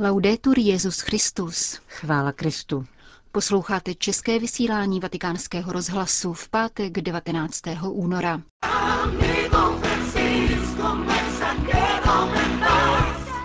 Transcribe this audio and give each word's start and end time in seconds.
Laudetur 0.00 0.58
Jezus 0.58 1.00
Christus. 1.00 1.80
Chvála 1.88 2.32
Kristu. 2.32 2.84
Posloucháte 3.32 3.94
české 3.94 4.38
vysílání 4.38 5.00
Vatikánského 5.00 5.72
rozhlasu 5.72 6.32
v 6.32 6.48
pátek 6.48 6.92
19. 6.92 7.60
února. 7.82 8.40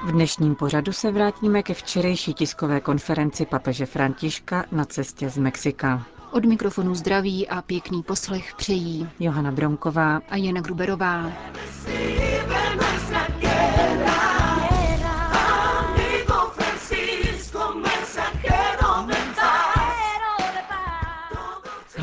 V 0.06 0.12
dnešním 0.12 0.56
pořadu 0.56 0.92
se 0.92 1.12
vrátíme 1.12 1.64
ke 1.64 1.74
včerejší 1.74 2.34
tiskové 2.34 2.80
konferenci 2.80 3.46
papeže 3.46 3.86
Františka 3.86 4.66
na 4.72 4.86
cestě 4.86 5.30
z 5.30 5.38
Mexika. 5.38 6.06
Od 6.32 6.46
mikrofonu 6.46 6.96
zdraví 6.96 7.48
a 7.48 7.62
pěkný 7.62 8.04
poslech 8.04 8.54
přejí 8.56 9.10
Johana 9.20 9.52
Bronková 9.52 10.22
a 10.30 10.36
Jana 10.38 10.62
Gruberová. 10.62 11.32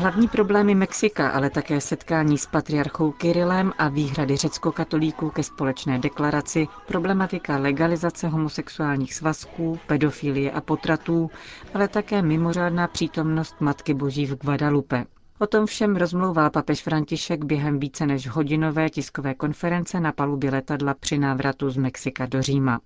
Hlavní 0.01 0.27
problémy 0.27 0.75
Mexika, 0.75 1.29
ale 1.29 1.49
také 1.49 1.81
setkání 1.81 2.37
s 2.37 2.45
patriarchou 2.45 3.11
Kirilem 3.11 3.73
a 3.77 3.89
výhrady 3.89 4.37
řecko-katolíků 4.37 5.29
ke 5.29 5.43
společné 5.43 5.99
deklaraci, 5.99 6.67
problematika 6.87 7.57
legalizace 7.57 8.27
homosexuálních 8.27 9.13
svazků, 9.13 9.79
pedofilie 9.87 10.51
a 10.51 10.61
potratů, 10.61 11.29
ale 11.73 11.87
také 11.87 12.21
mimořádná 12.21 12.87
přítomnost 12.87 13.55
Matky 13.59 13.93
Boží 13.93 14.25
v 14.25 14.35
Guadalupe. 14.35 15.05
O 15.39 15.47
tom 15.47 15.65
všem 15.65 15.95
rozmlouval 15.95 16.49
papež 16.49 16.83
František 16.83 17.43
během 17.45 17.79
více 17.79 18.05
než 18.05 18.27
hodinové 18.27 18.89
tiskové 18.89 19.33
konference 19.33 19.99
na 19.99 20.11
palubě 20.11 20.51
letadla 20.51 20.93
při 20.93 21.17
návratu 21.17 21.69
z 21.69 21.77
Mexika 21.77 22.25
do 22.25 22.41
Říma. 22.41 22.79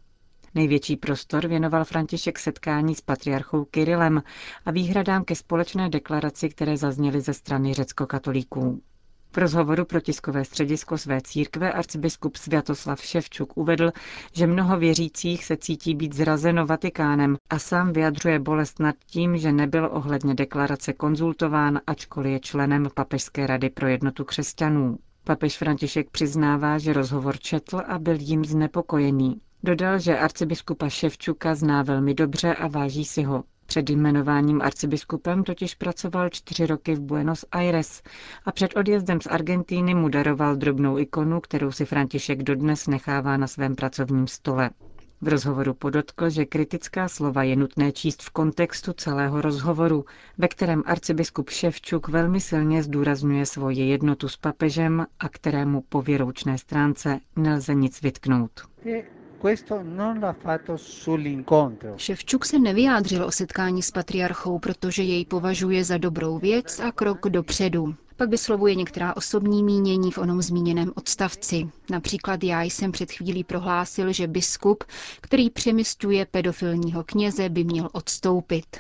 Největší 0.56 0.96
prostor 0.96 1.48
věnoval 1.48 1.86
František 1.86 2.40
setkání 2.40 2.96
s 2.96 3.02
patriarchou 3.02 3.66
Kirilem 3.66 4.24
a 4.66 4.72
výhradám 4.72 5.24
ke 5.24 5.36
společné 5.36 5.90
deklaraci, 5.90 6.50
které 6.50 6.78
zazněly 6.78 7.22
ze 7.22 7.34
strany 7.34 7.74
řecko-katolíků. 7.74 8.82
V 9.32 9.38
rozhovoru 9.38 9.86
pro 9.86 10.02
tiskové 10.02 10.46
středisko 10.46 10.98
své 10.98 11.22
církve 11.22 11.72
arcibiskup 11.72 12.36
Sviatoslav 12.36 13.02
Ševčuk 13.02 13.58
uvedl, 13.58 13.92
že 14.34 14.48
mnoho 14.48 14.78
věřících 14.78 15.46
se 15.46 15.58
cítí 15.58 15.96
být 15.96 16.14
zrazeno 16.14 16.66
Vatikánem 16.66 17.38
a 17.50 17.60
sám 17.60 17.94
vyjadřuje 17.94 18.40
bolest 18.40 18.80
nad 18.80 18.96
tím, 19.06 19.38
že 19.38 19.52
nebyl 19.52 19.90
ohledně 19.92 20.36
deklarace 20.36 20.94
konzultován, 20.94 21.80
ačkoliv 21.88 22.32
je 22.32 22.40
členem 22.40 22.88
Papežské 22.94 23.48
rady 23.48 23.70
pro 23.70 23.88
jednotu 23.88 24.24
křesťanů. 24.24 24.98
Papež 25.24 25.58
František 25.58 26.10
přiznává, 26.10 26.78
že 26.78 26.94
rozhovor 26.94 27.38
četl 27.40 27.82
a 27.88 28.00
byl 28.00 28.16
jim 28.20 28.46
znepokojený. 28.46 29.42
Dodal, 29.66 30.00
že 30.00 30.18
arcibiskupa 30.20 30.90
Ševčuka 30.90 31.56
zná 31.56 31.84
velmi 31.84 32.14
dobře 32.14 32.56
a 32.56 32.68
váží 32.68 33.06
si 33.06 33.24
ho. 33.24 33.44
Před 33.66 33.90
jmenováním 33.90 34.62
arcibiskupem 34.62 35.44
totiž 35.44 35.76
pracoval 35.76 36.30
čtyři 36.30 36.66
roky 36.66 36.96
v 36.96 37.00
Buenos 37.00 37.46
Aires 37.52 38.02
a 38.46 38.52
před 38.52 38.76
odjezdem 38.78 39.22
z 39.22 39.28
Argentíny 39.28 39.94
mu 39.96 40.10
daroval 40.10 40.56
drobnou 40.56 40.98
ikonu, 41.00 41.42
kterou 41.42 41.72
si 41.72 41.86
František 41.86 42.44
dodnes 42.44 42.88
nechává 42.88 43.38
na 43.38 43.48
svém 43.48 43.76
pracovním 43.76 44.28
stole. 44.28 44.70
V 45.22 45.28
rozhovoru 45.28 45.74
podotkl, 45.74 46.30
že 46.30 46.46
kritická 46.46 47.08
slova 47.08 47.44
je 47.44 47.56
nutné 47.56 47.92
číst 47.92 48.22
v 48.24 48.30
kontextu 48.30 48.94
celého 48.94 49.42
rozhovoru, 49.42 50.06
ve 50.38 50.48
kterém 50.48 50.84
arcibiskup 50.86 51.50
Ševčuk 51.50 52.08
velmi 52.08 52.40
silně 52.42 52.84
zdůrazňuje 52.84 53.46
svoji 53.46 53.88
jednotu 53.90 54.28
s 54.28 54.38
papežem 54.38 55.06
a 55.20 55.30
kterému 55.30 55.82
po 55.90 56.02
věroučné 56.02 56.58
stránce 56.58 57.20
nelze 57.36 57.74
nic 57.76 58.02
vytknout. 58.02 58.52
Ševčuk 61.98 62.46
se 62.46 62.60
nevyjádřil 62.60 63.26
o 63.26 63.32
setkání 63.32 63.84
s 63.84 63.92
patriarchou, 63.92 64.60
protože 64.60 65.04
jej 65.04 65.26
považuje 65.26 65.84
za 65.84 65.98
dobrou 65.98 66.40
věc 66.40 66.80
a 66.80 66.92
krok 66.92 67.30
dopředu. 67.30 67.96
Pak 68.18 68.30
vyslovuje 68.30 68.76
některá 68.76 69.16
osobní 69.16 69.64
mínění 69.64 70.12
v 70.12 70.18
onom 70.18 70.42
zmíněném 70.42 70.92
odstavci. 70.96 71.70
Například 71.90 72.44
já 72.44 72.62
jsem 72.64 72.92
před 72.92 73.12
chvílí 73.12 73.44
prohlásil, 73.44 74.14
že 74.14 74.28
biskup, 74.28 74.84
který 75.22 75.50
přemysťuje 75.50 76.26
pedofilního 76.26 77.04
kněze, 77.04 77.50
by 77.50 77.64
měl 77.64 77.90
odstoupit. 77.92 78.78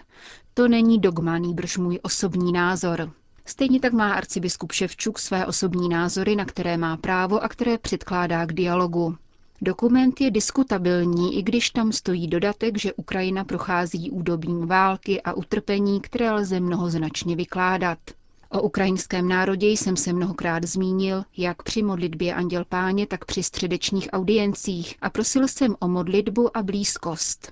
To 0.54 0.68
není 0.68 1.00
dogma, 1.00 1.38
nýbrž 1.38 1.78
můj 1.78 2.00
osobní 2.04 2.52
názor. 2.52 3.12
Stejně 3.46 3.80
tak 3.80 3.94
má 3.94 4.14
arcibiskup 4.14 4.72
Ševčuk 4.72 5.20
své 5.20 5.46
osobní 5.46 5.90
názory, 5.90 6.36
na 6.36 6.46
které 6.46 6.78
má 6.78 6.98
právo 6.98 7.44
a 7.44 7.50
které 7.50 7.78
předkládá 7.78 8.46
k 8.46 8.54
dialogu. 8.54 9.16
Dokument 9.62 10.22
je 10.22 10.32
diskutabilní, 10.32 11.38
i 11.38 11.44
když 11.44 11.70
tam 11.70 11.92
stojí 11.92 12.28
dodatek, 12.28 12.78
že 12.78 12.94
Ukrajina 12.94 13.44
prochází 13.44 14.12
údobím 14.12 14.68
války 14.68 15.22
a 15.22 15.34
utrpení, 15.34 16.02
které 16.02 16.32
lze 16.32 16.60
mnohoznačně 16.60 17.36
vykládat. 17.36 17.98
O 18.50 18.62
ukrajinském 18.62 19.28
národě 19.28 19.68
jsem 19.68 19.98
se 19.98 20.14
mnohokrát 20.14 20.64
zmínil, 20.64 21.24
jak 21.38 21.64
při 21.64 21.84
modlitbě 21.84 22.34
Anděl 22.34 22.66
Páně, 22.66 23.08
tak 23.08 23.26
při 23.26 23.44
středečních 23.44 24.10
audiencích 24.12 24.96
a 25.02 25.10
prosil 25.10 25.48
jsem 25.48 25.76
o 25.80 25.88
modlitbu 25.88 26.58
a 26.58 26.64
blízkost. 26.64 27.52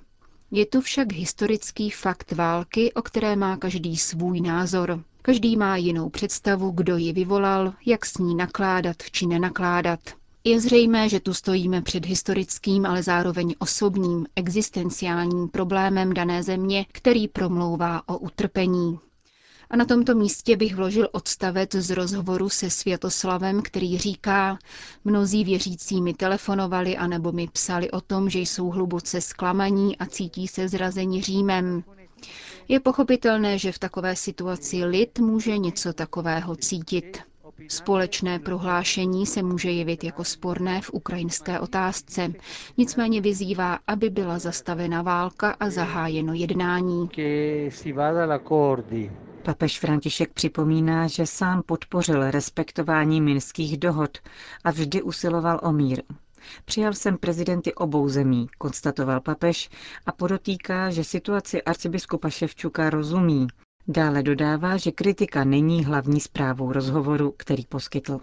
Je 0.51 0.65
tu 0.65 0.81
však 0.81 1.13
historický 1.13 1.89
fakt 1.89 2.31
války, 2.31 2.93
o 2.93 3.01
které 3.01 3.35
má 3.35 3.57
každý 3.57 3.97
svůj 3.97 4.41
názor. 4.41 5.03
Každý 5.21 5.57
má 5.57 5.77
jinou 5.77 6.09
představu, 6.09 6.71
kdo 6.71 6.97
ji 6.97 7.13
vyvolal, 7.13 7.73
jak 7.85 8.05
s 8.05 8.17
ní 8.17 8.35
nakládat 8.35 8.95
či 9.11 9.27
nenakládat. 9.27 9.99
Je 10.45 10.59
zřejmé, 10.61 11.09
že 11.09 11.19
tu 11.19 11.33
stojíme 11.33 11.81
před 11.81 12.05
historickým, 12.05 12.85
ale 12.85 13.03
zároveň 13.03 13.55
osobním, 13.59 14.25
existenciálním 14.35 15.47
problémem 15.49 16.13
dané 16.13 16.43
země, 16.43 16.85
který 16.91 17.27
promlouvá 17.27 18.01
o 18.09 18.17
utrpení. 18.17 18.99
A 19.69 19.75
na 19.77 19.85
tomto 19.85 20.15
místě 20.15 20.57
bych 20.57 20.75
vložil 20.75 21.09
odstavec 21.11 21.71
z 21.75 21.89
rozhovoru 21.89 22.49
se 22.49 22.69
Světoslavem, 22.69 23.61
který 23.61 23.97
říká, 23.97 24.59
mnozí 25.03 25.43
věřící 25.43 26.01
mi 26.01 26.13
telefonovali 26.13 26.97
anebo 26.97 27.31
mi 27.31 27.47
psali 27.47 27.91
o 27.91 28.01
tom, 28.01 28.29
že 28.29 28.39
jsou 28.39 28.69
hluboce 28.69 29.21
zklamaní 29.21 29.97
a 29.97 30.05
cítí 30.05 30.47
se 30.47 30.67
zrazeni 30.67 31.21
Římem. 31.21 31.83
Je 32.67 32.79
pochopitelné, 32.79 33.57
že 33.57 33.71
v 33.71 33.79
takové 33.79 34.15
situaci 34.15 34.85
lid 34.85 35.19
může 35.19 35.57
něco 35.57 35.93
takového 35.93 36.55
cítit. 36.55 37.19
Společné 37.67 38.39
prohlášení 38.39 39.25
se 39.25 39.43
může 39.43 39.71
jevit 39.71 40.03
jako 40.03 40.23
sporné 40.23 40.81
v 40.81 40.89
ukrajinské 40.93 41.59
otázce, 41.59 42.33
nicméně 42.77 43.21
vyzývá, 43.21 43.79
aby 43.87 44.09
byla 44.09 44.39
zastavena 44.39 45.01
válka 45.01 45.51
a 45.59 45.69
zahájeno 45.69 46.33
jednání. 46.33 47.09
Papež 49.43 49.79
František 49.79 50.33
připomíná, 50.33 51.07
že 51.07 51.25
sám 51.25 51.63
podpořil 51.65 52.31
respektování 52.31 53.21
minských 53.21 53.77
dohod 53.77 54.17
a 54.63 54.71
vždy 54.71 55.01
usiloval 55.01 55.59
o 55.63 55.71
mír. 55.71 56.03
Přijal 56.65 56.93
jsem 56.93 57.17
prezidenty 57.17 57.73
obou 57.73 58.09
zemí, 58.09 58.47
konstatoval 58.57 59.21
papež 59.21 59.69
a 60.05 60.11
podotýká, 60.11 60.89
že 60.89 61.03
situaci 61.03 61.61
arcibiskupa 61.63 62.29
Ševčuka 62.29 62.89
rozumí 62.89 63.47
Dále 63.87 64.23
dodává, 64.23 64.77
že 64.77 64.91
kritika 64.91 65.43
není 65.43 65.85
hlavní 65.85 66.19
zprávou 66.19 66.71
rozhovoru, 66.71 67.33
který 67.37 67.65
poskytl. 67.65 68.19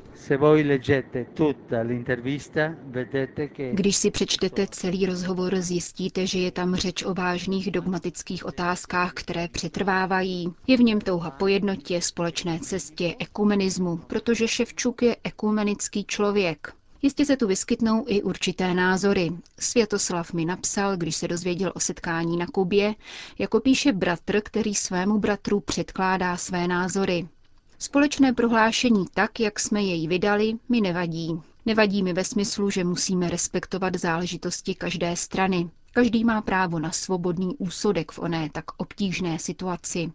Když 3.73 3.97
si 3.97 4.11
přečtete 4.11 4.67
celý 4.71 5.07
rozhovor, 5.07 5.57
zjistíte, 5.57 6.27
že 6.27 6.39
je 6.39 6.51
tam 6.51 6.75
řeč 6.75 7.03
o 7.03 7.15
vážných 7.15 7.71
dogmatických 7.71 8.47
otázkách, 8.47 9.13
které 9.15 9.49
přetrvávají. 9.49 10.53
Je 10.67 10.77
v 10.77 10.81
něm 10.81 11.01
touha 11.01 11.31
po 11.31 11.47
jednotě, 11.47 12.01
společné 12.03 12.59
cestě, 12.61 13.15
ekumenismu, 13.19 13.97
protože 13.97 14.49
Ševčuk 14.49 15.03
je 15.03 15.17
ekumenický 15.25 16.05
člověk. 16.05 16.80
Jistě 17.03 17.25
se 17.25 17.37
tu 17.37 17.47
vyskytnou 17.47 18.05
i 18.09 18.23
určité 18.23 18.75
názory. 18.75 19.33
Světoslav 19.59 20.33
mi 20.33 20.45
napsal, 20.45 20.97
když 20.97 21.17
se 21.17 21.29
dozvěděl 21.29 21.73
o 21.75 21.81
setkání 21.81 22.37
na 22.37 22.47
Kubě, 22.47 22.95
jako 23.39 23.61
píše 23.61 23.93
bratr, 23.93 24.41
který 24.41 24.75
svému 24.75 25.19
bratru 25.19 25.61
předkládá 25.61 26.37
své 26.37 26.69
názory. 26.69 27.29
Společné 27.79 28.33
prohlášení 28.33 29.05
tak, 29.15 29.41
jak 29.41 29.61
jsme 29.61 29.83
jej 29.83 30.09
vydali, 30.09 30.53
mi 30.69 30.81
nevadí. 30.81 31.41
Nevadí 31.67 32.03
mi 32.03 32.13
ve 32.13 32.25
smyslu, 32.25 32.71
že 32.71 32.85
musíme 32.85 33.31
respektovat 33.31 33.97
záležitosti 33.97 34.75
každé 34.75 35.17
strany. 35.17 35.71
Každý 35.93 36.25
má 36.25 36.43
právo 36.43 36.79
na 36.79 36.93
svobodný 36.93 37.57
úsudek 37.59 38.13
v 38.13 38.19
oné 38.19 38.51
tak 38.53 38.65
obtížné 38.77 39.39
situaci. 39.39 40.13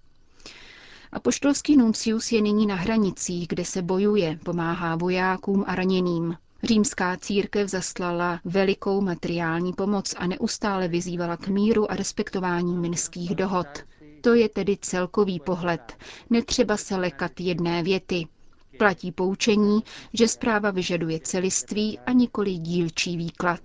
Apoštolský 1.11 1.77
nuncius 1.77 2.31
je 2.31 2.41
nyní 2.41 2.65
na 2.65 2.75
hranicích, 2.75 3.47
kde 3.47 3.65
se 3.65 3.81
bojuje, 3.81 4.39
pomáhá 4.43 4.95
vojákům 4.95 5.63
a 5.67 5.75
raněným. 5.75 6.37
Římská 6.65 7.17
církev 7.17 7.69
zaslala 7.69 8.39
velikou 8.45 9.01
materiální 9.01 9.73
pomoc 9.73 10.15
a 10.17 10.27
neustále 10.27 10.87
vyzývala 10.87 11.37
k 11.37 11.47
míru 11.47 11.91
a 11.91 11.95
respektování 11.95 12.77
minských 12.77 13.35
dohod. 13.35 13.67
To 14.21 14.33
je 14.33 14.49
tedy 14.49 14.77
celkový 14.81 15.39
pohled. 15.39 15.93
Netřeba 16.29 16.77
se 16.77 16.95
lekat 16.95 17.31
jedné 17.39 17.83
věty. 17.83 18.27
Platí 18.79 19.11
poučení, 19.11 19.79
že 20.13 20.27
zpráva 20.27 20.71
vyžaduje 20.71 21.19
celiství 21.19 21.99
a 21.99 22.11
nikoli 22.11 22.51
dílčí 22.53 23.17
výklad. 23.17 23.61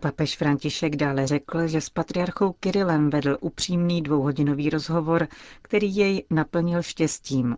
Papež 0.00 0.36
František 0.36 0.96
dále 0.96 1.26
řekl, 1.26 1.66
že 1.68 1.80
s 1.80 1.90
patriarchou 1.90 2.52
Kirilem 2.52 3.10
vedl 3.10 3.36
upřímný 3.40 4.02
dvouhodinový 4.02 4.70
rozhovor, 4.70 5.28
který 5.62 5.96
jej 5.96 6.24
naplnil 6.30 6.82
štěstím. 6.82 7.56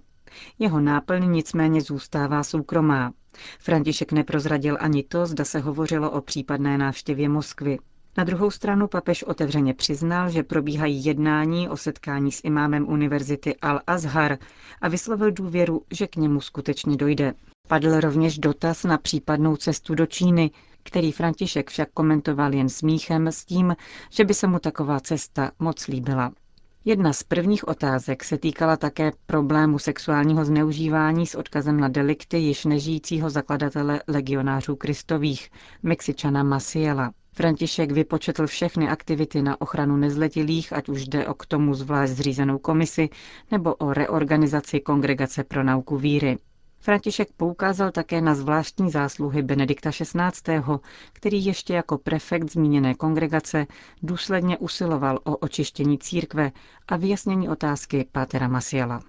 Jeho 0.59 0.81
náplň 0.81 1.31
nicméně 1.31 1.81
zůstává 1.81 2.43
soukromá. 2.43 3.13
František 3.59 4.13
neprozradil 4.13 4.77
ani 4.81 5.03
to, 5.03 5.27
zda 5.27 5.45
se 5.45 5.59
hovořilo 5.59 6.11
o 6.11 6.21
případné 6.21 6.79
návštěvě 6.79 7.29
Moskvy. 7.29 7.79
Na 8.19 8.25
druhou 8.25 8.51
stranu 8.51 8.89
papež 8.89 9.23
otevřeně 9.23 9.75
přiznal, 9.75 10.31
že 10.31 10.43
probíhají 10.43 11.05
jednání 11.05 11.69
o 11.69 11.77
setkání 11.77 12.33
s 12.33 12.41
imámem 12.45 12.89
univerzity 12.89 13.55
Al-Azhar 13.63 14.39
a 14.81 14.89
vyslovil 14.89 15.31
důvěru, 15.33 15.83
že 15.91 16.07
k 16.07 16.17
němu 16.17 16.41
skutečně 16.41 16.97
dojde. 16.97 17.35
Padl 17.69 18.01
rovněž 18.01 18.39
dotaz 18.39 18.85
na 18.85 18.99
případnou 18.99 19.57
cestu 19.57 19.95
do 19.95 20.07
Číny, 20.07 20.51
který 20.83 21.13
František 21.13 21.71
však 21.71 21.89
komentoval 21.95 22.55
jen 22.55 22.69
smíchem 22.69 23.27
s 23.29 23.45
tím, 23.45 23.77
že 24.11 24.25
by 24.25 24.35
se 24.35 24.47
mu 24.47 24.59
taková 24.59 25.01
cesta 25.01 25.51
moc 25.59 25.87
líbila. 25.87 26.33
Jedna 26.85 27.13
z 27.13 27.23
prvních 27.23 27.69
otázek 27.69 28.25
se 28.25 28.39
týkala 28.39 28.77
také 28.77 29.11
problému 29.27 29.79
sexuálního 29.79 30.45
zneužívání 30.45 31.27
s 31.27 31.35
odkazem 31.35 31.81
na 31.81 31.89
delikty 31.89 32.39
již 32.39 32.65
nežijícího 32.65 33.31
zakladatele 33.31 34.03
legionářů 34.09 34.77
kristových, 34.77 35.51
Mexičana 35.83 36.43
Masiela. 36.43 37.13
František 37.33 37.91
vypočetl 37.93 38.47
všechny 38.47 38.89
aktivity 38.89 39.43
na 39.43 39.61
ochranu 39.61 39.97
nezletilých, 39.97 40.73
ať 40.73 40.89
už 40.89 41.09
jde 41.09 41.27
o 41.27 41.35
k 41.35 41.47
tomu 41.47 41.75
zvlášť 41.75 42.13
zřízenou 42.13 42.59
komisi 42.59 43.09
nebo 43.51 43.75
o 43.75 43.93
reorganizaci 43.93 44.81
Kongregace 44.81 45.45
pro 45.45 45.65
nauku 45.65 45.97
víry. 45.97 46.39
František 46.83 47.29
poukázal 47.37 47.91
také 47.91 48.21
na 48.21 48.35
zvláštní 48.35 48.91
zásluhy 48.91 49.43
Benedikta 49.43 49.91
XVI., 49.91 50.63
který 51.13 51.45
ještě 51.45 51.75
jako 51.75 51.99
prefekt 51.99 52.51
zmíněné 52.53 52.95
kongregace 52.95 53.67
důsledně 54.03 54.59
usiloval 54.59 55.19
o 55.25 55.37
očištění 55.37 55.99
církve 55.99 56.53
a 56.89 56.97
vyjasnění 56.97 57.49
otázky 57.49 58.07
Pátera 58.13 58.49
Masiela. 58.49 59.01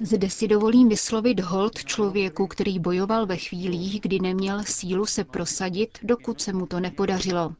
Zde 0.00 0.30
si 0.30 0.48
dovolím 0.48 0.88
vyslovit 0.88 1.40
hold 1.40 1.84
člověku, 1.84 2.46
který 2.46 2.78
bojoval 2.78 3.26
ve 3.26 3.36
chvílích, 3.36 4.00
kdy 4.00 4.18
neměl 4.20 4.62
sílu 4.64 5.06
se 5.06 5.24
prosadit, 5.24 5.98
dokud 6.02 6.40
se 6.40 6.52
mu 6.52 6.66
to 6.66 6.80
nepodařilo. 6.80 7.54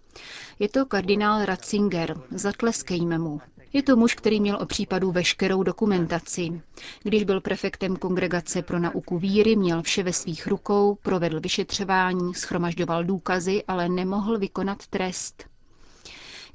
Je 0.58 0.68
to 0.68 0.86
kardinál 0.86 1.44
Ratzinger, 1.44 2.14
zatleskejme 2.30 3.18
mu. 3.18 3.40
Je 3.76 3.82
to 3.82 3.96
muž, 3.96 4.14
který 4.14 4.40
měl 4.40 4.58
o 4.62 4.66
případu 4.66 5.12
veškerou 5.12 5.62
dokumentaci. 5.62 6.62
Když 7.02 7.24
byl 7.24 7.40
prefektem 7.40 7.96
Kongregace 7.96 8.62
pro 8.62 8.78
nauku 8.78 9.18
víry, 9.18 9.56
měl 9.56 9.82
vše 9.82 10.02
ve 10.02 10.12
svých 10.12 10.46
rukou, 10.46 10.94
provedl 11.02 11.40
vyšetřování, 11.40 12.34
schromažďoval 12.34 13.04
důkazy, 13.04 13.64
ale 13.68 13.88
nemohl 13.88 14.38
vykonat 14.38 14.86
trest. 14.86 15.44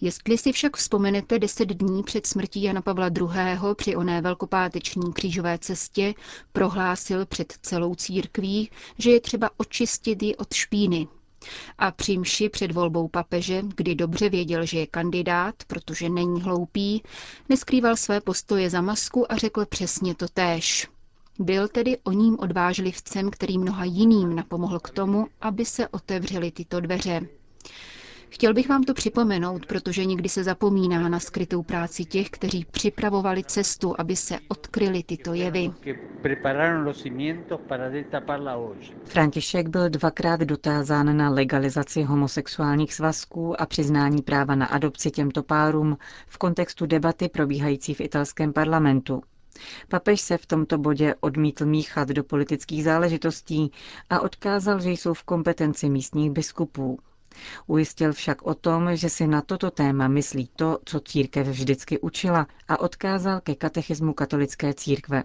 Jestli 0.01 0.37
si 0.37 0.51
však 0.51 0.77
vzpomenete 0.77 1.39
deset 1.39 1.69
dní 1.69 2.03
před 2.03 2.27
smrtí 2.27 2.63
Jana 2.63 2.81
Pavla 2.81 3.07
II. 3.07 3.27
při 3.75 3.95
oné 3.95 4.21
velkopáteční 4.21 5.13
křížové 5.13 5.57
cestě, 5.57 6.13
prohlásil 6.53 7.25
před 7.25 7.53
celou 7.61 7.95
církví, 7.95 8.71
že 8.97 9.11
je 9.11 9.21
třeba 9.21 9.49
očistit 9.57 10.23
ji 10.23 10.35
od 10.35 10.53
špíny, 10.53 11.07
a 11.77 11.91
při 11.91 12.17
mši 12.17 12.49
před 12.49 12.71
volbou 12.71 13.07
papeže, 13.07 13.61
kdy 13.75 13.95
dobře 13.95 14.29
věděl, 14.29 14.65
že 14.65 14.79
je 14.79 14.87
kandidát, 14.87 15.55
protože 15.67 16.09
není 16.09 16.41
hloupý, 16.41 17.03
neskrýval 17.49 17.95
své 17.95 18.21
postoje 18.21 18.69
za 18.69 18.81
masku 18.81 19.31
a 19.31 19.35
řekl 19.37 19.65
přesně 19.65 20.15
to 20.15 20.27
též. 20.27 20.87
Byl 21.39 21.67
tedy 21.67 21.97
o 22.03 22.11
ním 22.11 22.39
odvážlivcem, 22.39 23.29
který 23.31 23.57
mnoha 23.57 23.83
jiným 23.85 24.35
napomohl 24.35 24.79
k 24.79 24.89
tomu, 24.89 25.27
aby 25.41 25.65
se 25.65 25.87
otevřely 25.87 26.51
tyto 26.51 26.79
dveře. 26.79 27.21
Chtěl 28.29 28.53
bych 28.53 28.69
vám 28.69 28.83
to 28.83 28.93
připomenout, 28.93 29.65
protože 29.65 30.05
někdy 30.05 30.29
se 30.29 30.43
zapomíná 30.43 31.09
na 31.09 31.19
skrytou 31.19 31.63
práci 31.63 32.05
těch, 32.05 32.29
kteří 32.29 32.65
připravovali 32.71 33.43
cestu, 33.43 33.95
aby 33.99 34.15
se 34.15 34.39
odkryly 34.47 35.03
tyto 35.03 35.33
jevy. 35.33 35.71
František 39.05 39.67
byl 39.69 39.89
dvakrát 39.89 40.39
dotázán 40.41 41.17
na 41.17 41.29
legalizaci 41.29 42.03
homosexuálních 42.03 42.93
svazků 42.93 43.61
a 43.61 43.65
přiznání 43.65 44.21
práva 44.21 44.55
na 44.55 44.65
adopci 44.65 45.11
těmto 45.11 45.43
párům 45.43 45.97
v 46.27 46.37
kontextu 46.37 46.85
debaty 46.85 47.29
probíhající 47.29 47.93
v 47.93 48.01
italském 48.01 48.53
parlamentu. 48.53 49.21
Papež 49.87 50.21
se 50.21 50.37
v 50.37 50.45
tomto 50.45 50.77
bodě 50.77 51.15
odmítl 51.19 51.65
míchat 51.65 52.07
do 52.09 52.23
politických 52.23 52.83
záležitostí 52.83 53.71
a 54.09 54.19
odkázal, 54.19 54.79
že 54.79 54.89
jsou 54.91 55.13
v 55.13 55.23
kompetenci 55.23 55.89
místních 55.89 56.31
biskupů. 56.31 56.99
Ujistil 57.67 58.13
však 58.13 58.41
o 58.41 58.53
tom, 58.53 58.95
že 58.95 59.09
si 59.09 59.27
na 59.27 59.41
toto 59.41 59.71
téma 59.71 60.07
myslí 60.07 60.49
to, 60.55 60.79
co 60.85 60.99
církev 60.99 61.47
vždycky 61.47 61.99
učila 61.99 62.47
a 62.67 62.79
odkázal 62.79 63.41
ke 63.41 63.55
katechismu 63.55 64.13
katolické 64.13 64.73
církve. 64.73 65.23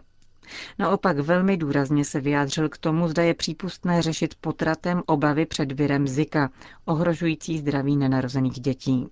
Naopak 0.78 1.18
velmi 1.18 1.56
důrazně 1.56 2.04
se 2.04 2.20
vyjádřil 2.20 2.68
k 2.68 2.78
tomu, 2.78 3.08
zda 3.08 3.22
je 3.22 3.34
přípustné 3.34 4.02
řešit 4.02 4.34
potratem 4.40 5.02
obavy 5.06 5.46
před 5.46 5.72
virem 5.72 6.08
Zika, 6.08 6.50
ohrožující 6.84 7.58
zdraví 7.58 7.96
nenarozených 7.96 8.60
dětí. 8.60 9.08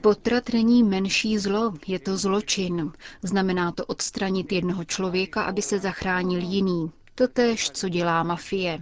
Potrat 0.00 0.52
není 0.52 0.82
menší 0.82 1.38
zlo, 1.38 1.74
je 1.86 1.98
to 1.98 2.16
zločin. 2.16 2.92
Znamená 3.22 3.72
to 3.72 3.84
odstranit 3.86 4.52
jednoho 4.52 4.84
člověka, 4.84 5.42
aby 5.42 5.62
se 5.62 5.78
zachránil 5.78 6.40
jiný. 6.40 6.90
Totež, 7.14 7.70
co 7.70 7.88
dělá 7.88 8.22
mafie. 8.22 8.80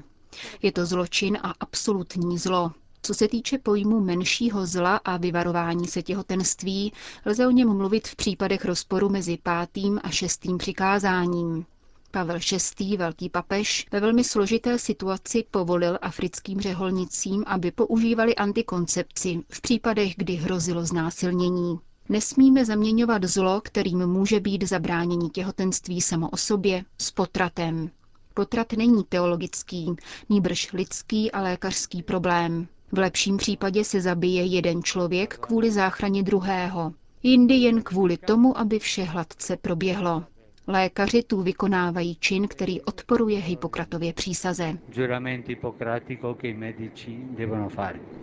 Je 0.63 0.73
to 0.73 0.87
zločin 0.87 1.39
a 1.43 1.55
absolutní 1.61 2.39
zlo. 2.39 2.73
Co 3.03 3.15
se 3.15 3.29
týče 3.29 3.59
pojmu 3.59 4.01
menšího 4.01 4.67
zla 4.67 4.97
a 4.97 5.17
vyvarování 5.17 5.87
se 5.87 6.03
těhotenství, 6.03 6.93
lze 7.27 7.47
o 7.47 7.51
něm 7.51 7.77
mluvit 7.77 8.09
v 8.09 8.17
případech 8.17 8.65
rozporu 8.65 9.09
mezi 9.09 9.39
pátým 9.43 10.01
a 10.03 10.11
šestým 10.11 10.59
přikázáním. 10.59 11.65
Pavel 12.11 12.39
VI. 12.81 12.97
velký 12.97 13.29
papež 13.31 13.87
ve 13.93 14.01
velmi 14.01 14.25
složité 14.25 14.79
situaci 14.79 15.45
povolil 15.51 15.99
africkým 16.03 16.61
řeholnicím, 16.61 17.45
aby 17.47 17.71
používali 17.71 18.35
antikoncepci 18.37 19.41
v 19.51 19.61
případech, 19.61 20.15
kdy 20.17 20.35
hrozilo 20.35 20.85
znásilnění. 20.87 21.79
Nesmíme 22.09 22.65
zaměňovat 22.65 23.25
zlo, 23.25 23.61
kterým 23.61 24.07
může 24.07 24.41
být 24.41 24.63
zabránění 24.69 25.31
těhotenství 25.31 26.01
samo 26.01 26.29
o 26.31 26.37
sobě, 26.37 26.85
s 26.99 27.11
potratem. 27.11 27.91
Potrat 28.35 28.73
není 28.73 29.05
teologický, 29.05 29.97
nýbrž 30.29 30.73
lidský 30.73 31.33
a 31.33 31.41
lékařský 31.43 32.03
problém. 32.03 32.69
V 32.93 32.99
lepším 32.99 33.37
případě 33.37 33.85
se 33.85 34.01
zabije 34.01 34.45
jeden 34.45 34.83
člověk 34.83 35.39
kvůli 35.39 35.71
záchraně 35.71 36.23
druhého, 36.23 36.93
jindy 37.23 37.55
jen 37.55 37.83
kvůli 37.83 38.17
tomu, 38.17 38.59
aby 38.59 38.79
vše 38.79 39.03
hladce 39.05 39.57
proběhlo. 39.57 40.25
Lékaři 40.67 41.23
tu 41.23 41.43
vykonávají 41.43 42.17
čin, 42.21 42.49
který 42.49 42.81
odporuje 42.81 43.39
Hippokratově 43.39 44.13
přísaze. 44.13 44.79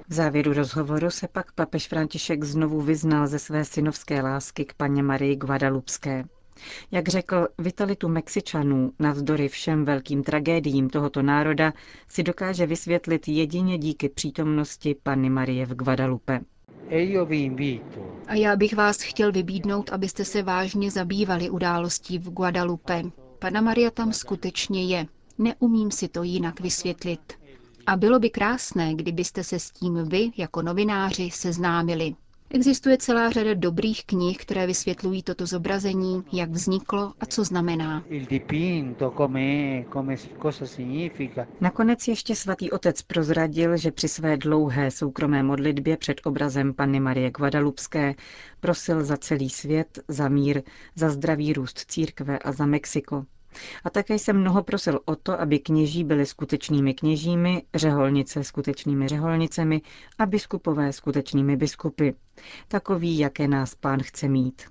V 0.08 0.14
závěru 0.14 0.54
rozhovoru 0.54 1.10
se 1.10 1.28
pak 1.28 1.52
papež 1.52 1.88
František 1.88 2.44
znovu 2.44 2.82
vyznal 2.82 3.28
ze 3.28 3.40
své 3.40 3.66
synovské 3.66 4.22
lásky 4.22 4.66
k 4.66 4.74
paně 4.74 5.04
Marii 5.04 5.36
Guadalupské. 5.36 6.24
Jak 6.92 7.08
řekl, 7.10 7.48
vitalitu 7.58 8.08
Mexičanů 8.08 8.92
navzdory 9.00 9.48
všem 9.48 9.86
velkým 9.86 10.24
tragédiím 10.24 10.90
tohoto 10.90 11.22
národa 11.22 11.74
si 12.08 12.24
dokáže 12.24 12.66
vysvětlit 12.66 13.28
jedině 13.28 13.78
díky 13.78 14.10
přítomnosti 14.10 14.96
Panny 15.04 15.30
Marie 15.30 15.66
v 15.66 15.76
Guadalupe. 15.76 16.40
A 18.28 18.36
já 18.36 18.56
bych 18.56 18.76
vás 18.76 19.02
chtěl 19.02 19.32
vybídnout, 19.32 19.90
abyste 19.90 20.26
se 20.26 20.44
vážně 20.44 20.92
zabývali 20.92 21.50
událostí 21.50 22.20
v 22.20 22.30
Guadalupe. 22.30 23.04
Pana 23.40 23.62
Maria 23.62 23.92
tam 23.92 24.14
skutečně 24.14 24.86
je. 24.86 25.06
Neumím 25.38 25.92
si 25.92 26.08
to 26.08 26.24
jinak 26.24 26.60
vysvětlit. 26.60 27.34
A 27.86 27.98
bylo 27.98 28.20
by 28.20 28.30
krásné, 28.30 28.96
kdybyste 28.96 29.44
se 29.44 29.60
s 29.60 29.72
tím 29.72 30.10
vy, 30.10 30.32
jako 30.38 30.62
novináři, 30.62 31.30
seznámili. 31.32 32.16
Existuje 32.52 32.98
celá 32.98 33.30
řada 33.30 33.54
dobrých 33.54 34.06
knih, 34.06 34.38
které 34.38 34.68
vysvětlují 34.68 35.24
toto 35.24 35.46
zobrazení, 35.46 36.24
jak 36.34 36.50
vzniklo 36.50 37.14
a 37.20 37.26
co 37.26 37.44
znamená. 37.44 38.04
Nakonec 41.62 42.08
ještě 42.08 42.36
svatý 42.36 42.72
otec 42.72 43.02
prozradil, 43.02 43.78
že 43.78 43.92
při 43.92 44.08
své 44.08 44.38
dlouhé 44.38 44.92
soukromé 44.92 45.44
modlitbě 45.44 45.98
před 45.98 46.22
obrazem 46.24 46.74
Panny 46.74 47.00
Marie 47.00 47.32
Guadalupské 47.32 48.16
prosil 48.60 49.04
za 49.04 49.18
celý 49.18 49.50
svět, 49.50 50.00
za 50.08 50.30
mír, 50.30 50.62
za 50.96 51.10
zdravý 51.10 51.54
růst 51.54 51.80
církve 51.80 52.40
a 52.40 52.52
za 52.52 52.66
Mexiko. 52.66 53.26
A 53.84 53.90
také 53.90 54.14
jsem 54.20 54.38
mnoho 54.42 54.64
prosil 54.64 55.00
o 55.06 55.16
to, 55.16 55.42
aby 55.42 55.60
kněží 55.60 56.04
byli 56.04 56.26
skutečnými 56.26 56.94
kněžími, 56.94 57.64
řeholnice 57.76 58.44
skutečnými 58.44 59.08
řeholnicemi 59.08 59.82
a 60.20 60.26
biskupové 60.26 60.94
skutečnými 60.94 61.58
biskupy. 61.58 62.10
Takový, 62.68 63.18
jaké 63.20 63.48
nás 63.48 63.76
pán 63.76 64.00
chce 64.04 64.28
mít. 64.28 64.62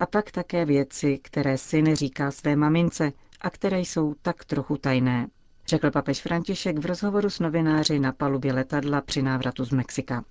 A 0.00 0.06
pak 0.06 0.30
také 0.30 0.64
věci, 0.64 1.18
které 1.22 1.58
syn 1.58 1.94
říká 1.96 2.30
své 2.30 2.56
mamince, 2.56 3.12
a 3.40 3.50
které 3.50 3.80
jsou 3.80 4.14
tak 4.22 4.44
trochu 4.44 4.76
tajné, 4.76 5.26
řekl 5.66 5.90
papež 5.90 6.22
František 6.22 6.78
v 6.78 6.86
rozhovoru 6.86 7.30
s 7.30 7.38
novináři 7.38 7.98
na 7.98 8.12
palubě 8.12 8.52
letadla 8.52 9.00
při 9.00 9.22
návratu 9.22 9.64
z 9.64 9.70
Mexika. 9.70 10.24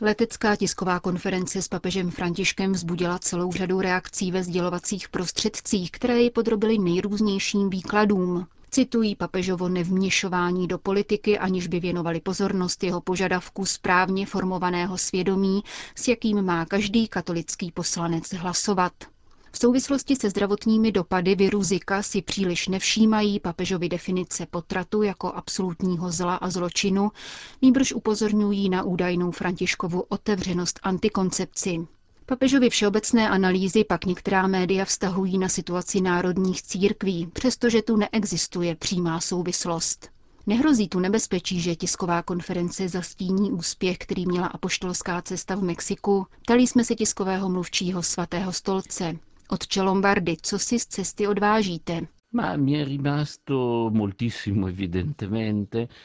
Letecká 0.00 0.56
tisková 0.56 1.00
konference 1.00 1.62
s 1.62 1.68
papežem 1.68 2.10
Františkem 2.10 2.72
vzbudila 2.72 3.18
celou 3.18 3.52
řadu 3.52 3.80
reakcí 3.80 4.32
ve 4.32 4.42
sdělovacích 4.44 5.08
prostředcích, 5.08 5.90
které 5.90 6.20
ji 6.22 6.30
podrobily 6.30 6.78
nejrůznějším 6.78 7.70
výkladům. 7.70 8.46
Citují 8.70 9.16
papežovo 9.16 9.68
nevměšování 9.68 10.68
do 10.68 10.78
politiky, 10.78 11.38
aniž 11.38 11.66
by 11.66 11.80
věnovali 11.80 12.20
pozornost 12.20 12.84
jeho 12.84 13.00
požadavku 13.00 13.66
správně 13.66 14.26
formovaného 14.26 14.98
svědomí, 14.98 15.62
s 15.94 16.08
jakým 16.08 16.42
má 16.42 16.64
každý 16.66 17.08
katolický 17.08 17.72
poslanec 17.72 18.32
hlasovat. 18.32 18.92
V 19.56 19.58
souvislosti 19.58 20.16
se 20.16 20.30
zdravotními 20.30 20.92
dopady 20.92 21.34
viru 21.34 21.62
Zika 21.62 22.02
si 22.02 22.22
příliš 22.22 22.68
nevšímají 22.68 23.40
papežovi 23.40 23.88
definice 23.88 24.46
potratu 24.46 25.02
jako 25.02 25.32
absolutního 25.32 26.12
zla 26.12 26.36
a 26.36 26.50
zločinu, 26.50 27.10
nýbrž 27.62 27.92
upozorňují 27.92 28.68
na 28.68 28.82
údajnou 28.82 29.30
Františkovu 29.30 30.00
otevřenost 30.08 30.80
antikoncepci. 30.82 31.86
Papežovi 32.26 32.70
všeobecné 32.70 33.28
analýzy 33.28 33.84
pak 33.84 34.04
některá 34.04 34.46
média 34.46 34.84
vztahují 34.84 35.38
na 35.38 35.48
situaci 35.48 36.00
národních 36.00 36.62
církví, 36.62 37.26
přestože 37.26 37.82
tu 37.82 37.96
neexistuje 37.96 38.74
přímá 38.74 39.20
souvislost. 39.20 40.10
Nehrozí 40.46 40.88
tu 40.88 40.98
nebezpečí, 41.00 41.60
že 41.60 41.76
tisková 41.76 42.22
konference 42.22 42.88
zastíní 42.88 43.52
úspěch, 43.52 43.98
který 43.98 44.26
měla 44.26 44.46
apoštolská 44.46 45.22
cesta 45.22 45.54
v 45.54 45.62
Mexiku. 45.62 46.26
Ptali 46.42 46.66
jsme 46.66 46.84
se 46.84 46.94
tiskového 46.94 47.48
mluvčího 47.48 48.02
svatého 48.02 48.52
stolce. 48.52 49.18
Od 49.48 49.66
Čelombardy, 49.66 50.36
co 50.42 50.58
si 50.58 50.78
z 50.78 50.86
cesty 50.86 51.26
odvážíte? 51.28 52.00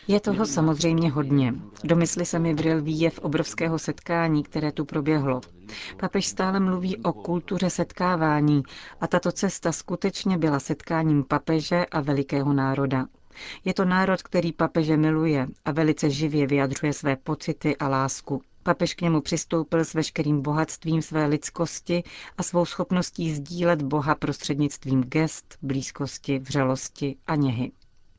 Je 0.08 0.20
toho 0.20 0.46
samozřejmě 0.46 1.12
hodně. 1.12 1.54
Do 1.84 1.96
mysli 1.96 2.26
se 2.26 2.40
mi 2.40 2.54
vril 2.54 2.82
výjev 2.82 3.20
obrovského 3.20 3.80
setkání, 3.80 4.44
které 4.44 4.72
tu 4.72 4.86
proběhlo. 4.86 5.42
Papež 6.00 6.28
stále 6.28 6.60
mluví 6.60 6.98
o 6.98 7.14
kultuře 7.14 7.70
setkávání 7.70 8.64
a 9.02 9.08
tato 9.08 9.32
cesta 9.32 9.72
skutečně 9.72 10.38
byla 10.38 10.60
setkáním 10.60 11.24
papeže 11.24 11.86
a 11.86 12.02
velikého 12.02 12.54
národa. 12.54 13.06
Je 13.66 13.74
to 13.74 13.86
národ, 13.86 14.22
který 14.22 14.52
papeže 14.54 14.98
miluje 14.98 15.48
a 15.66 15.72
velice 15.72 16.10
živě 16.10 16.48
vyjadřuje 16.48 16.94
své 16.94 17.16
pocity 17.16 17.78
a 17.78 17.88
lásku. 17.88 18.42
Papež 18.64 18.94
k 18.94 19.02
němu 19.02 19.22
přistoupil 19.22 19.80
s 19.86 19.94
veškerým 19.94 20.42
bohatstvím 20.42 21.02
své 21.02 21.26
lidskosti 21.26 22.04
a 22.38 22.44
svou 22.44 22.66
schopností 22.66 23.34
sdílet 23.34 23.82
Boha 23.82 24.16
prostřednictvím 24.16 25.04
gest, 25.04 25.58
blízkosti, 25.62 26.40
vřelosti 26.40 27.16
a 27.28 27.36
něhy. 27.36 27.72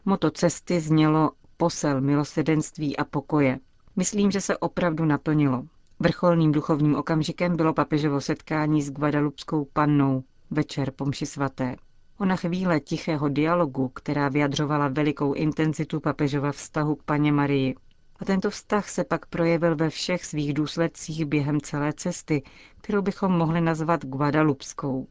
Moto 0.05 0.31
cesty 0.31 0.81
znělo 0.81 1.31
posel 1.57 2.01
milosedenství 2.01 2.97
a 2.97 3.05
pokoje. 3.05 3.59
Myslím, 3.97 4.31
že 4.31 4.41
se 4.41 4.57
opravdu 4.57 5.05
naplnilo. 5.05 5.65
Vrcholným 6.01 6.53
duchovním 6.53 6.95
okamžikem 6.95 7.57
bylo 7.57 7.75
papežovo 7.75 8.21
setkání 8.21 8.83
s 8.83 8.91
Guadalupskou 8.91 9.65
pannou, 9.73 10.25
večer 10.51 10.91
pomši 10.91 11.27
svaté. 11.27 11.77
Ona 12.19 12.37
chvíle 12.37 12.81
tichého 12.81 13.29
dialogu, 13.29 13.89
která 13.89 14.29
vyjadřovala 14.29 14.89
velikou 14.89 15.33
intenzitu 15.33 16.01
papežova 16.01 16.53
vztahu 16.53 16.95
k 16.95 17.03
paně 17.03 17.33
Marii, 17.33 17.75
a 18.23 18.25
tento 18.25 18.51
vztah 18.51 18.89
se 18.89 19.05
pak 19.05 19.27
projevil 19.27 19.77
ve 19.77 19.91
všech 19.91 20.25
svých 20.25 20.55
důsledcích 20.55 21.25
během 21.25 21.61
celé 21.61 21.93
cesty, 21.93 22.43
kterou 22.81 23.03
bychom 23.03 23.33
mohli 23.33 23.61
nazvat 23.61 24.05
Guadalupskou. 24.05 25.07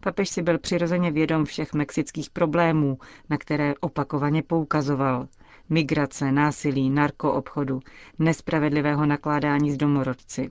Papež 0.00 0.28
si 0.28 0.42
byl 0.42 0.58
přirozeně 0.58 1.10
vědom 1.10 1.44
všech 1.44 1.74
mexických 1.74 2.30
problémů, 2.30 2.98
na 3.30 3.38
které 3.38 3.74
opakovaně 3.80 4.42
poukazoval. 4.42 5.28
Migrace, 5.68 6.32
násilí, 6.32 6.90
narkoobchodu, 6.90 7.80
nespravedlivého 8.18 9.06
nakládání 9.06 9.72
s 9.72 9.76
domorodci. 9.76 10.50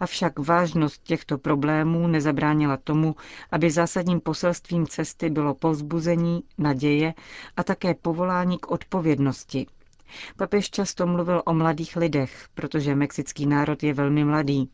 Avšak 0.00 0.38
vážnost 0.38 1.02
těchto 1.02 1.38
problémů 1.38 2.06
nezabránila 2.06 2.76
tomu, 2.76 3.14
aby 3.50 3.70
zásadním 3.70 4.20
poselstvím 4.20 4.86
cesty 4.86 5.30
bylo 5.30 5.54
povzbuzení, 5.54 6.42
naděje 6.58 7.14
a 7.56 7.62
také 7.64 7.94
povolání 7.94 8.58
k 8.58 8.70
odpovědnosti, 8.70 9.66
Papež 10.36 10.70
často 10.70 11.06
mluvil 11.06 11.42
o 11.46 11.54
mladých 11.54 11.96
lidech, 11.96 12.48
protože 12.54 12.94
mexický 12.94 13.46
národ 13.46 13.82
je 13.82 13.94
velmi 13.94 14.24
mladý, 14.24 14.70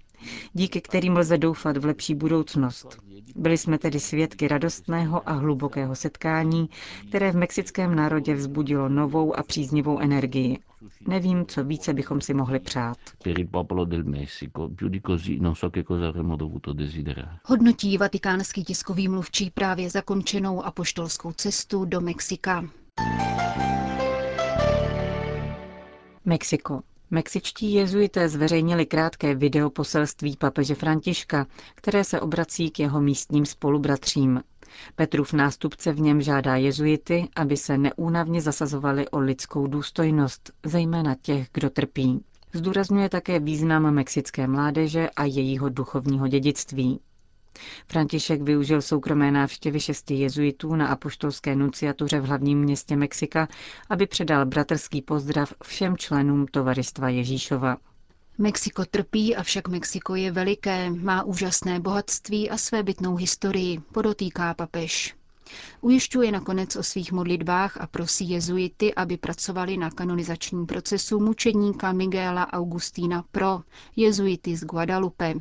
díky 0.53 0.81
kterým 0.81 1.17
lze 1.17 1.39
doufat 1.39 1.77
v 1.77 1.85
lepší 1.85 2.15
budoucnost. 2.15 2.99
Byli 3.37 3.59
jsme 3.59 3.79
tedy 3.79 4.01
svědky 4.01 4.49
radostného 4.49 5.29
a 5.29 5.33
hlubokého 5.33 5.95
setkání, 5.97 6.69
které 7.09 7.33
v 7.33 7.37
mexickém 7.37 7.95
národě 7.95 8.35
vzbudilo 8.35 8.89
novou 8.89 9.39
a 9.39 9.43
příznivou 9.43 9.99
energii. 9.99 10.59
Nevím, 11.09 11.47
co 11.47 11.65
více 11.65 11.95
bychom 11.95 12.21
si 12.21 12.35
mohli 12.35 12.61
přát. 12.61 12.97
Hodnotí 17.45 17.99
vatikánský 17.99 18.65
tiskový 18.65 19.09
mluvčí 19.09 19.51
právě 19.51 19.91
zakončenou 19.91 20.63
apoštolskou 20.65 21.33
cestu 21.33 21.85
do 21.85 22.01
Mexika. 22.01 22.65
Mexiko. 26.25 26.81
Mexičtí 27.11 27.73
jezuité 27.73 28.29
zveřejnili 28.29 28.87
krátké 28.87 29.35
video 29.35 29.71
poselství 29.71 30.37
papeže 30.37 30.75
Františka, 30.75 31.47
které 31.75 32.05
se 32.05 32.21
obrací 32.21 32.71
k 32.71 32.79
jeho 32.79 33.01
místním 33.01 33.47
spolubratřím. 33.47 34.43
Petrův 34.97 35.33
nástupce 35.33 35.93
v 35.93 36.01
něm 36.01 36.23
žádá 36.23 36.57
jezuity, 36.57 37.29
aby 37.37 37.57
se 37.57 37.79
neúnavně 37.79 38.41
zasazovali 38.43 39.09
o 39.09 39.19
lidskou 39.19 39.67
důstojnost, 39.67 40.51
zejména 40.67 41.15
těch, 41.23 41.49
kdo 41.53 41.71
trpí. 41.71 42.25
Zdůrazňuje 42.53 43.09
také 43.09 43.39
význam 43.41 43.95
mexické 43.95 44.47
mládeže 44.47 45.11
a 45.17 45.25
jejího 45.25 45.69
duchovního 45.69 46.29
dědictví. 46.29 47.01
František 47.89 48.43
využil 48.43 48.83
soukromé 48.83 49.31
návštěvy 49.31 49.81
šesti 49.81 50.15
jezuitů 50.15 50.75
na 50.75 50.87
apoštolské 50.89 51.57
nunciatuře 51.57 52.21
v 52.21 52.25
hlavním 52.27 52.59
městě 52.61 52.97
Mexika, 52.97 53.49
aby 53.91 54.07
předal 54.07 54.47
bratrský 54.47 55.03
pozdrav 55.03 55.55
všem 55.65 55.97
členům 55.97 56.47
Tovaristva 56.47 57.09
Ježíšova. 57.09 57.77
Mexiko 58.39 58.85
trpí, 58.85 59.37
avšak 59.37 59.69
Mexiko 59.69 60.15
je 60.15 60.33
veliké, 60.33 60.91
má 60.91 61.23
úžasné 61.25 61.81
bohatství 61.81 62.51
a 62.51 62.57
své 62.57 62.83
bytnou 62.83 63.17
historii, 63.17 63.81
podotýká 63.93 64.55
papež. 64.55 65.15
Ujišťuje 65.81 66.33
nakonec 66.33 66.77
o 66.77 66.83
svých 66.83 67.13
modlitbách 67.13 67.77
a 67.81 67.87
prosí 67.87 68.31
jezuity, 68.31 68.95
aby 68.95 69.17
pracovali 69.17 69.77
na 69.77 69.91
kanonizačním 69.91 70.67
procesu 70.67 71.21
mučedníka 71.21 71.93
Miguela 71.93 72.53
Augustína 72.53 73.25
Pro, 73.33 73.61
jezuity 73.97 74.57
z 74.57 74.65
Guadalupe, 74.65 75.35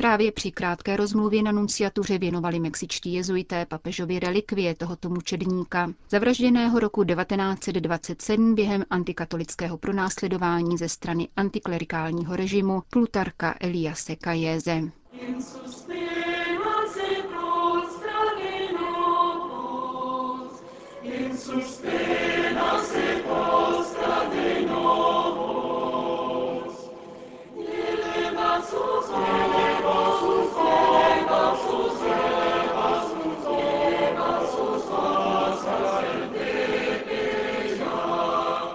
Právě 0.00 0.32
při 0.32 0.50
krátké 0.50 0.96
rozmluvě 0.96 1.42
na 1.42 1.52
nunciatuře 1.52 2.18
věnovali 2.18 2.60
mexičtí 2.60 3.12
jezuité 3.14 3.66
papežovi 3.66 4.18
relikvie 4.18 4.74
tohoto 4.74 5.08
mučedníka, 5.08 5.92
zavražděného 6.10 6.78
roku 6.80 7.04
1927 7.04 8.54
během 8.54 8.84
antikatolického 8.90 9.78
pronásledování 9.78 10.78
ze 10.78 10.88
strany 10.88 11.28
antiklerikálního 11.36 12.36
režimu 12.36 12.82
Plutarka 12.90 13.54
Eliase 13.60 14.16
Kajéze. 14.16 14.82
In 15.12 15.40